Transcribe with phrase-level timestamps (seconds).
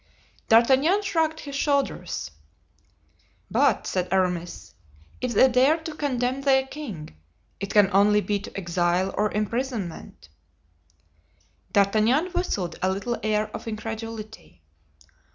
[0.49, 2.31] D'Artagnan shrugged his shoulders.
[3.51, 4.73] "But," said Aramis,
[5.21, 7.15] "if they dare to condemn their king,
[7.59, 10.29] it can only be to exile or imprisonment."
[11.71, 14.63] D'Artagnan whistled a little air of incredulity.